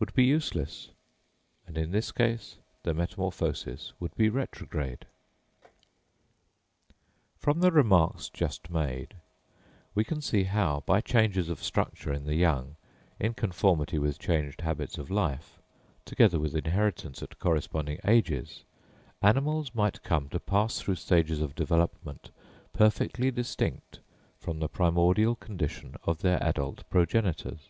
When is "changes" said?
11.00-11.48